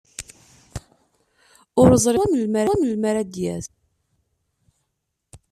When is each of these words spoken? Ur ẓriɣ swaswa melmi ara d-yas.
Ur 1.81 1.89
ẓriɣ 2.03 2.23
swaswa 2.27 2.73
melmi 2.79 3.05
ara 3.09 3.21
d-yas. 3.23 3.65